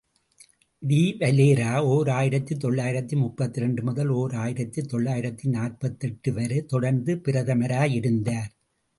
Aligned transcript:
D 0.81 0.99
Valera 1.19 1.81
ஓர் 1.85 2.09
ஆயிரத்து 2.09 2.57
தொள்ளாயிரத்து 2.57 3.17
முப்பத்திரண்டு 3.17 3.81
முதல் 3.83 4.07
ஓர் 4.07 4.33
ஆயிரத்து 4.35 4.85
தொள்ளாயிரத்து 4.85 5.49
நாற்பத்தெட்டு 5.49 6.33
வரை 6.33 6.57
தொடர்ந்து 6.65 7.15
பிரதமராயிருந்தார். 7.15 8.49